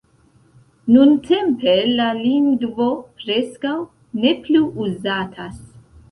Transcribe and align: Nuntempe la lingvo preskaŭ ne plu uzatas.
Nuntempe 0.93 1.73
la 1.99 2.07
lingvo 2.19 2.87
preskaŭ 3.19 3.73
ne 4.23 4.31
plu 4.47 4.63
uzatas. 4.87 5.61